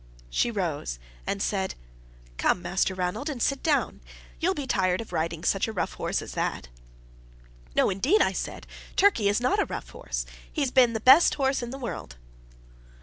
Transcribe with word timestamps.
She 0.31 0.49
rose, 0.49 0.97
and 1.27 1.43
said: 1.43 1.75
"Come, 2.37 2.59
Master 2.63 2.95
Ranald, 2.95 3.29
and 3.29 3.39
sit 3.39 3.61
down. 3.61 4.01
You'll 4.39 4.55
be 4.55 4.65
tired 4.65 4.99
of 4.99 5.13
riding 5.13 5.43
such 5.43 5.67
a 5.67 5.71
rough 5.71 5.93
horse 5.93 6.23
as 6.23 6.31
that." 6.31 6.69
"No, 7.75 7.91
indeed," 7.91 8.19
I 8.19 8.31
said; 8.31 8.65
"Turkey 8.95 9.29
is 9.29 9.39
not 9.39 9.59
a 9.59 9.65
rough 9.65 9.89
horse; 9.91 10.25
he's 10.51 10.71
the 10.71 10.99
best 11.05 11.35
horse 11.35 11.61
in 11.61 11.69
the 11.69 11.77
world." 11.77 12.15